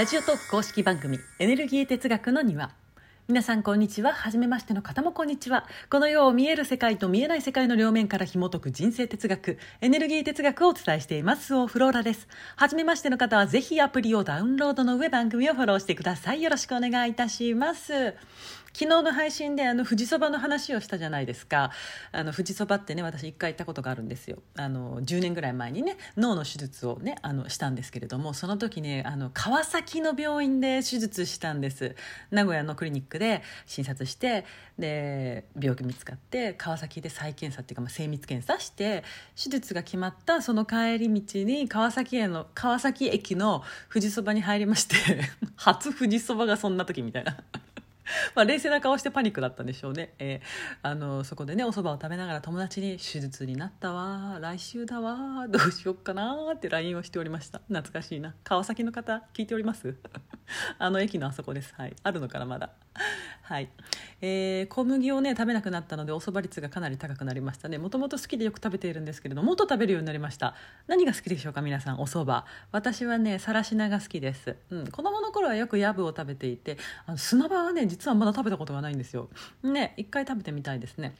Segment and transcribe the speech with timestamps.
[0.00, 2.70] ラジオトーク公式番組エネルギー哲学の庭。
[3.28, 4.14] 皆さんこんにちは。
[4.14, 5.66] 初めましての方もこんにちは。
[5.90, 11.54] この世を見える世界と見えない世界の両面から紐解く人生哲学エネルギー哲学をお伝えしています。
[11.54, 12.28] オフローラです。
[12.56, 16.40] 初めましての方はぜひアプリをダウンロードの上番組をフォローしてください。
[16.40, 18.14] よろしくお願いいたします。
[18.72, 21.70] 昨日の配信であの富士そばの話をしたじゃないですか。
[22.12, 24.38] あの富士そばってね私一回行ったことがあるんですよ。
[24.56, 31.96] あの10年ぐらい前にね脳の手術をねあのしたんですけれどもその時ねあの川崎の病院で手術したんです。
[32.30, 34.44] 名古屋のクリニックで診察して
[34.78, 39.04] で病気見つかって川崎で再検査っていうか、まあ、精密検査して
[39.36, 44.96] 手術が決まったその帰り道に川崎への川崎駅の富士そばに入りまして
[45.56, 47.36] 初富士そばがそんな時みたいな。
[48.34, 54.38] まあ、冷静な顔してパニックだったんでしょうね、えー、あのそこでねおそばを食べながら友達に「手術になったわ。
[54.40, 55.46] 来週だわ。
[55.48, 57.60] どうしよっかな」って LINE をしておりました。
[57.68, 58.34] 懐かしいな。
[58.44, 59.94] 川崎の方聞いております？
[60.78, 61.74] あの駅のあそこです。
[61.76, 61.94] はい。
[62.02, 62.70] あるのかなまだ。
[63.42, 63.68] はい、
[64.20, 67.78] えー、小麦をね食べなくなったのでおそば率がかなり高くなりましたね。
[67.78, 70.54] もともと好きでよく食べているんですけれどもっと食べるようになりました。
[70.86, 79.28] 何が好きでしょうか皆さんおそば私はねさらしなが好きです、うん、子供の頃はよくヤブを食べていてあの砂場はね実はまだ食べたことがないんですよ。
[79.62, 81.14] ね一回食べてみたいですね。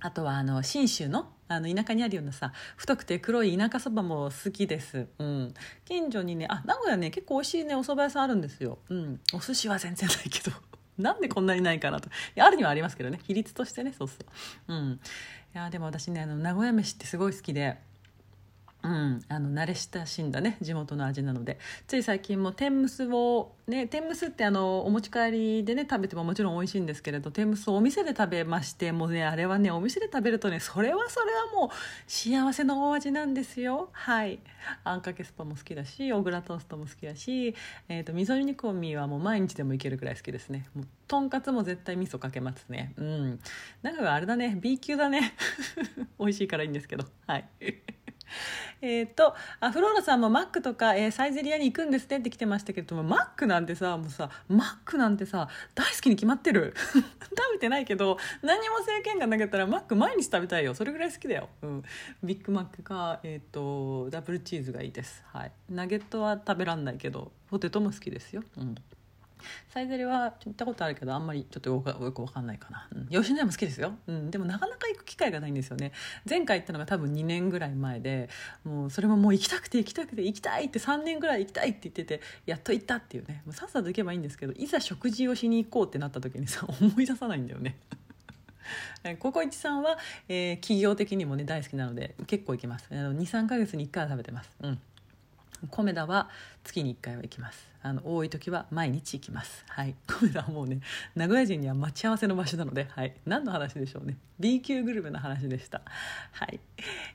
[0.00, 5.54] あとはあの信州のあの田舎にあるようなさ太くて黒い田舎そばも好きです、うん、
[5.86, 10.56] 近所にねあ名古屋ね結構美味しいねお蕎麦屋さんあるんですよ、うん、お寿司は全然ないけど。
[10.98, 12.08] なんでこんなにないかなと。
[12.08, 13.20] いやあるにはありますけどね。
[13.22, 14.16] 比率としてねそうそ
[14.68, 15.00] ううん。
[15.54, 17.78] いやでも私ねあの名古屋飯ってすごい好きで。
[18.80, 21.58] うん、あの慣れ親しんだね地元の味なので。
[21.88, 31.70] つい最近も天むすをね天むすってあのお持ち帰りでね食べてももちろん美味しいんですけれど天むすをお店で食べましてもうねあれはねお店で食べるとねそれはそれはもう
[32.06, 33.88] 幸せのお味なんですよ。
[33.92, 34.38] はい。
[34.84, 37.54] あんかけスパも好きだし小倉トーストも好きだし、
[37.88, 40.66] えーと、味噌煮込みはもう毎日でもいけるくらい好きですね。
[40.74, 42.92] もうとんかつも絶対味噌かけますね。
[42.96, 43.40] うん。
[43.82, 45.34] なんかあれだね B 級だね。
[46.20, 47.04] 美味しいからいいんですけど。
[47.26, 47.48] はい。
[48.80, 56.74] えっとあフローラさんもマックとか、えー、サイゼリアに行くんですねって来てましたけどもマックなんてさもうさマックなんてさ大好きに決まってる？
[57.38, 60.74] 食べてないけど何も制限がなかったらマック毎日食べたいよ。
[60.74, 61.82] それぐらい好きだよ、うん、
[62.22, 68.74] ビッグマックか、えーと、ダブルチーズがいいです、はい、ナゲットは食べらんないけどポテトも好きですよ、うん。
[69.68, 75.92] サイゼリは行ったことあるけどあんまりちょっとよくよく分かんないかな、うん、吉野家も好きですよ、うん、でもなかなか行く機会がないんですよね。
[76.28, 78.28] 前回行ったのが多分2年ぐらい前で
[78.64, 83.42] もうそれももう行きたくて行きたくて行きたいって3年ぐらい行きたいって言っててやっと行ったっていうね。
[83.44, 87.76] もうさっさと行けばいいんですけどいざ食事をしに行こうってなった時にさ 思い出さないんだよね。
[89.18, 89.96] ココイチさんは、
[90.28, 92.88] えー、企業的にもね大好きなので結構行きます。
[92.90, 94.50] 23か月に1回は食べてます。
[94.60, 94.80] うん。
[95.70, 96.28] コメダは
[96.64, 97.68] 月に1回は行きます。
[97.80, 99.64] あの多い時は毎日行きます。
[99.68, 99.94] はい。
[100.06, 100.80] コメダはもうね
[101.14, 103.14] 名古屋人には待ち合わせの場所なのではい。
[103.26, 104.16] 何の話でしょうね。
[104.38, 105.82] B 級グルメの話でした。
[106.32, 106.60] はい、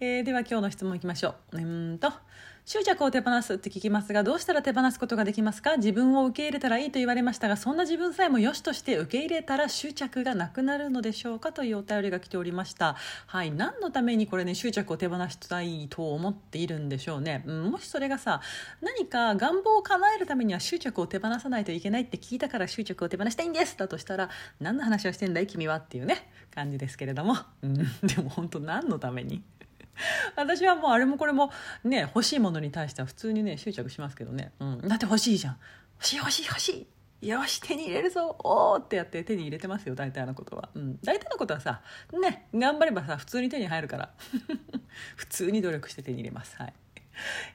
[0.00, 1.58] えー、では今日の質問いきましょう。
[1.58, 1.60] う
[1.94, 2.12] んと
[2.68, 5.78] 執着を手放すって聞きますがどうしたら手放すことができますか？
[5.78, 12.96] 自分を受け入れたらいいと言われましたがそんな自分さえも良しとして受け入れたら執着がなくなるのでしょうかというお便りが来ておりました。
[13.26, 13.52] はい。
[13.52, 18.42] 何のためにこれね執着を手放したいと思っているんでしょうね、うん、もしそれがさ
[18.82, 24.28] 何か願望を叶えるためには執着を手放さないといけないって聞いたから執着を手放したいんですだとしたら
[24.60, 25.46] 何の話をしてんだい？
[25.46, 25.76] 君は？
[25.76, 27.82] っていうね感じですけれども、うん、で
[28.22, 29.42] も本当何のために？
[30.36, 31.50] 私はもうあれもこれも
[31.84, 35.58] ね欲しいものに対しては普通にね執着しますけどね、うん、だって欲しいじゃん。
[35.96, 36.68] 欲しい欲しい欲し
[37.22, 37.28] い。
[37.28, 38.36] よし手に入れるぞ。
[38.44, 41.82] おーってやって手に入れてますよ大体のことは、うん、大体のことはさ
[42.12, 44.10] ね頑張ればさ普通に手に入るから。
[45.16, 46.56] 普通に努力して手に入れます。
[46.56, 46.74] はい。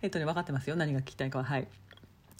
[0.01, 0.75] えっとね分かってますよ。
[0.75, 1.45] 何が聞きたいかは。
[1.45, 1.67] はい。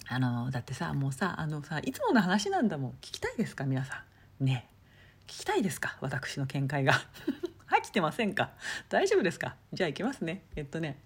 [0.06, 2.90] あのだってさもうさあのさいつもの話なんだもん。
[3.00, 4.04] 聞きたいですか皆さ
[4.40, 4.44] ん。
[4.44, 4.68] ね。
[5.26, 6.92] 聞きたいですか私の見解が。
[7.94, 8.50] てませんか？
[8.90, 9.56] 大丈夫ですか？
[9.72, 10.42] じゃあ行きますね。
[10.56, 10.98] えっとね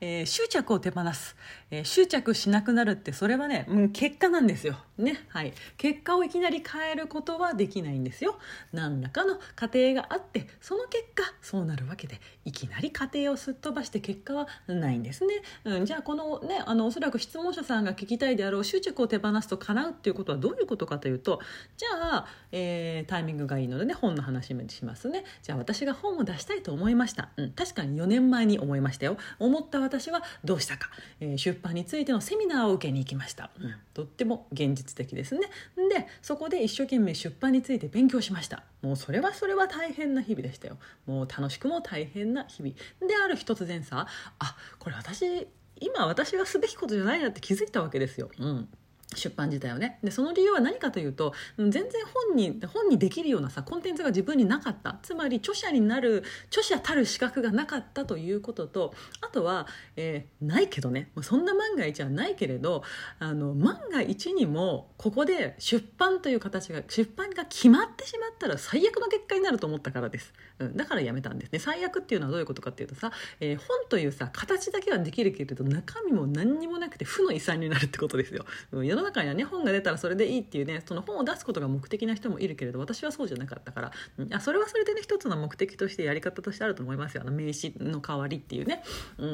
[0.00, 1.34] えー、執着を手放す、
[1.72, 5.24] えー、執着しなくなるってそれはね、うん、結果なんですよ、ね？
[5.30, 8.38] はい、結果をいきなり変えることはできないんですよ。
[8.72, 21.40] 何らかの過程があってその結果そうなるわけでいきなりり過程をすっ飛ばして結果はないんですね、うん、じゃあこのねあのおそらく質問者さんが聞きたいであろう執着を手放すと叶うっていうことはどういうことかというと
[21.76, 25.24] じゃあ、えー、タイミングがいいのでね本の話もしますね。
[25.42, 29.16] じゃあ私が本を出したいと思いました、うん、確かに4年前に思いましたよ。
[29.38, 30.90] 思った私はどうしたか、
[31.20, 35.42] えー、出版についてのセミナーを受けに行きました、うん、とっても現実的ですね。
[35.88, 38.62] でそこで一生懸命出版について勉強しました。
[38.82, 40.76] もうそれはそれは大変な日々でしたよ。
[41.06, 42.74] もう楽しくも大変な日々。
[43.00, 44.06] である日突然さ
[44.38, 45.46] あこれ私
[45.80, 48.68] 今私がすべきことじゃないなって気づいたわけですよ、うん、
[49.14, 49.98] 出版自体をね。
[50.02, 51.84] でその理由は何かというと全然
[52.28, 54.98] 本に本にできるようなさコンテンツが自分になかった。
[55.02, 59.66] つまり著者になる著者たる資格がなかったということとあとは、
[59.96, 61.10] えー、ないけどね。
[61.22, 62.82] そんな万が一はないけれど
[63.18, 71.58] あの万が一にもここで出版という形が出版が決まってしまったら最悪の結果になると思ったからです、うん、だからやめたんですね。
[71.58, 87.22] 最悪っていうのはどういうことかっていうとさ、えー、本というさ形だけはできるけれど中身も何にもなくて負の遺産になるってことですよ、うん、世の中にはね本が出たらそれでいいっていうねその本を出すことが目的な人もいるけれど私はそうじゃなかったから、うん、あそれはそれでね一つの目的としてやり方としてあると思いますよ。
[87.22, 88.82] あの名刺の代わりっていうね。
[89.18, 89.26] う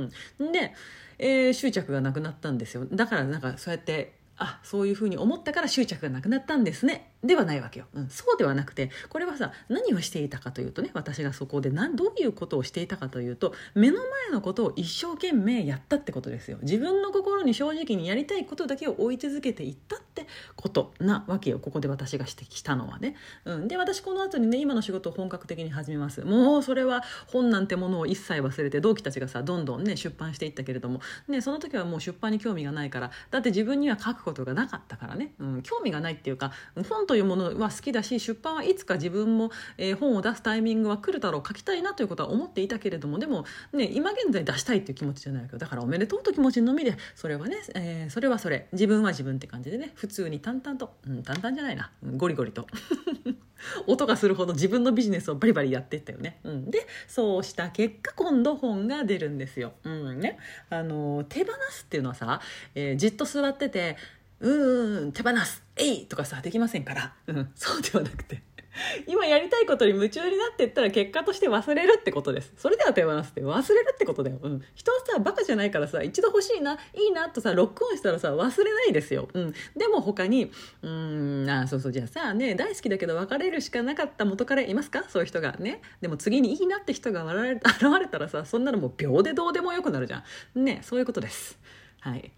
[0.49, 0.75] ん、で、
[1.19, 2.87] えー、執着がなくなったんですよ。
[2.91, 7.11] だからなんかそうやってあそういうふうに思ったから執着がなくなったんですね。
[7.23, 16.59] ではないわけよ、うん、そうではなくてこれはさ何をしていたかというとね私がそこで何どういうことをしていたかというと目の前のことを一生懸命やったってことですよ。
[16.63, 21.59] 自分の心に正直にやりたいことだけを追い続けていったってことなわけよ。
[21.59, 26.23] ここで私が指摘したのはね、うん、で私この後にね今の仕事を本格的に始めます。
[26.23, 31.01] もうそれは本なんてものを一切忘れて同期たちがさどんどんね出版していったけれども。
[31.29, 33.11] ねその時はもう出版に興味がないから。
[33.31, 36.53] だって自分には書ことがなかったからね、うん、興味がないっていうか
[36.88, 48.67] 本というものは好きだし出版はいつか自分も、えー、本を出すタイミングは来るだろう書きたいなということは思っていたけれどもでも、ね、今現在出したいっていう気持ちじゃないけどだからおめでとうと気持ちのみでそれはね、えー、それはそれ。
[48.73, 52.67] 自分は自分って感じでね普通に淡々と、うん、淡々じゃないな、うん、ゴリゴリと。
[53.87, 60.21] 音がするほど自分のビジネスをバリバリやってったよね、うん、でそうした結果今度本が出るんですよ、うん。
[60.21, 60.39] ね、
[60.71, 62.41] あの手放すっていうのはさ、
[62.75, 63.97] えー、じっと座ってて
[64.41, 68.43] うーん手放すえいとかさできませんから、うん、そうではなくて。
[69.06, 72.53] 今やりたいことに夢中になっていったら結果として忘れるってことです。
[72.56, 73.41] それでは手放すって。
[73.41, 80.50] 忘れるってことだよ、うん、人はさバカじゃないからさ一度欲しいないいなとさロックオンしたらさ忘れないですよ、うん、でも他に
[80.82, 85.05] うんあそうそうじゃあさね大好きだけど別れるしかなかった元からいますか？
[85.09, 85.55] そういう人が。
[85.59, 85.81] ね。
[86.00, 87.61] でも次にいいなって人が 現
[88.00, 90.25] れたらさそんなのもう秒でどうでもよくなるじゃ
[90.55, 90.65] ん。
[90.65, 91.59] ねそういうことです。
[92.05, 92.31] はい。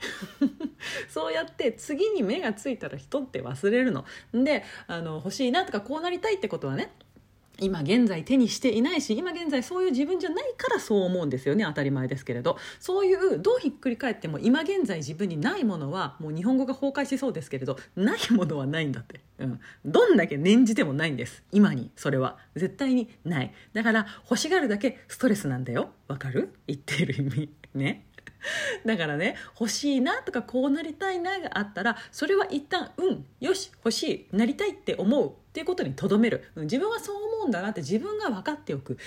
[1.10, 4.04] そうやって次に目がついたら人って忘れるの。
[4.32, 6.92] であの欲しいなとかこうなりたいってことはね
[7.58, 11.64] 今現在手にしていないし今現在そういう自分じゃないからそう思うんですよね。
[11.64, 12.56] 当たり前ですけれど。
[12.78, 21.42] そういうどうひっくり返っても今現在自分にないものはもう日本語が崩壊しそうですけれどないものはないんだって、うん、どんだけ念じてもないんです。
[21.50, 22.38] 今にそれは。
[22.54, 23.52] 絶対にない。
[23.72, 25.90] だから欲しがるだけストレスなんだよ。
[26.06, 26.52] わかる？
[26.68, 27.50] 言っている意味。
[27.74, 28.06] ね。
[28.84, 35.32] だからね欲しいなとかこうなりたいながあったらそれは一旦うんよし欲しいなりたいって思う。
[35.56, 36.44] っていうことにとどめる。
[36.54, 38.96] 自分はそう思うんだなって自分が分かっておく。
[38.96, 39.00] で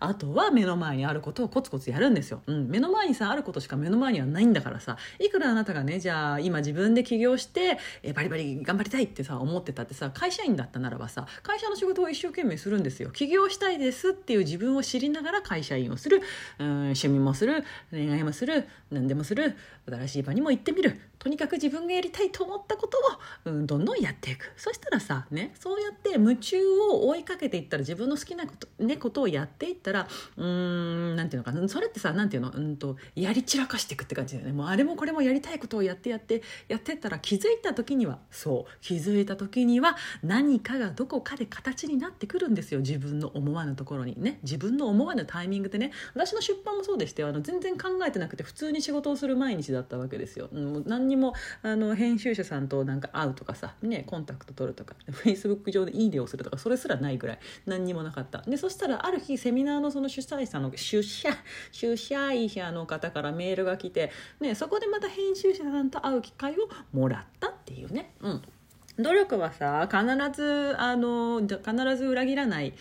[0.00, 4.96] あとは目の前にあることをコツコツやるんですよ、うん、目の前にさあることしか目の前にはないんだからさ。
[5.18, 13.10] いくらあなたがねじゃあ今自分で起業してえバリバリ頑張りたいってさ思ってたってさ会社員だったならばさ会社の仕事を一生懸命するんですよ。
[13.10, 16.22] 起業したいですっていう自分を知りながら会社員をする。
[16.58, 17.64] うん趣味もする。
[17.90, 18.66] 恋愛もする。
[18.90, 19.54] 何でもする。
[19.86, 20.98] 新しい場にも行ってみる。
[21.18, 22.96] とにかく自分がやりたいと思ったこと
[23.48, 24.52] を、うん、どんどんやっていく。
[24.56, 26.56] そしたらさねそうやって夢中
[26.92, 34.52] を追いかけていったら自分の好きなこと,、ね、ことをやっていったらうんなんていうのかなそれってさなんていうのうんとやり散らかしていくって感じだよね。
[34.52, 42.78] もうあれもこれもやりたいことをやってやってやってったら気づいた時にはそう気づいた時には何かがどこかで形になってくるんですよ。
[42.78, 44.38] 自分の思わぬところにね。
[44.44, 45.90] 自分の思わぬタイミングでね。
[46.14, 50.48] 私の出版もそうでしてあの全然考えてなくて普通に仕事をする毎日だったわけですよ。
[50.52, 58.42] もう何にもあの編集者さんとなんか会うとかさ、ね、コンタクト取るとかフェイスブック上でいいねをするとかそれすらないぐらい何にもなかった。
[58.42, 61.30] でそしたらある日セミナーのその主催者の出社
[61.72, 64.10] 主催者の方からメールが来て、
[64.40, 68.14] ね、そこでまた編集者さんと会う機会をもらったっていうね。
[68.20, 68.42] うん。
[68.98, 72.74] 努力はさ必ずあの必ず裏切らない。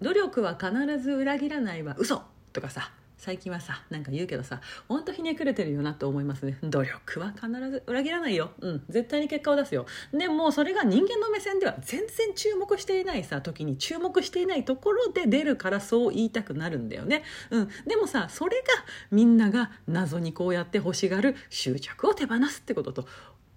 [0.00, 2.22] 努力は必ず裏切らないは嘘
[2.52, 2.90] とかさ
[3.22, 6.58] 最近はさなんか言うけどさほんとひねくれてるよなと思いますね。
[6.60, 8.50] 努力は必ず裏切らないよ。
[8.60, 8.84] うん。
[8.88, 9.86] 絶対に結果を出すよ。
[10.12, 17.22] でもそれが人間の目線では全然注目していないさ時に注目していないところで出るからそう言いたくなるんだよね。
[17.50, 17.68] うん。
[17.86, 18.64] でもさそれが
[19.12, 23.06] みんなが謎にこうやって欲しがる執着を手放すってことと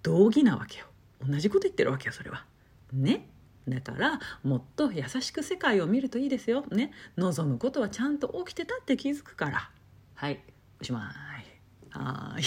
[0.04, 0.86] 同義なわけよ。
[1.28, 2.44] 同じこと言ってるわけよそれは。
[2.92, 3.30] ね？
[3.68, 6.64] だからもっと優しく世界を見るといいですよ。
[6.70, 6.92] ね。
[7.16, 9.70] 望むことはちゃんと起きてたって気づくから。
[10.14, 10.40] はい。
[10.80, 11.98] おしまい。
[11.98, 12.42] はい。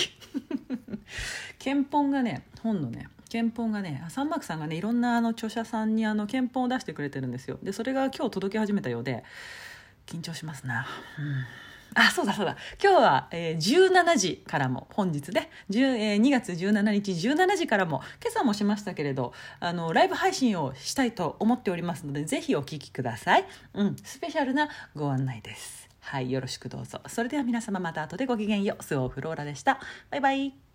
[1.59, 7.59] 憲本がね、本のね、憲本がね、サンマークさんがね、いろんなあの著者さんにあの憲本を出してくれてるんですよ。
[7.61, 9.23] で、それが今日届き始めたようで、
[10.05, 10.87] 緊張しますな。
[11.17, 12.55] うんあそうだそうだ。
[12.81, 25.89] 今日は、えー、17時からも本日で、ね、えー、2月17日17時からも今朝もしましたけれどあのライブ配信をしたいと思っておりますのでぜひお聴きください、うん、スペシャルなご案内です。
[26.01, 27.01] はいよろしくどうぞ。
[27.07, 28.83] それでは皆様また後でごきげんよう。
[28.83, 29.79] スオフローラでした。
[30.09, 30.68] バイバイ。